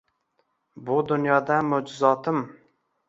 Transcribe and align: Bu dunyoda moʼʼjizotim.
Bu 0.87 0.97
dunyoda 1.11 1.59
moʼʼjizotim. 1.69 2.43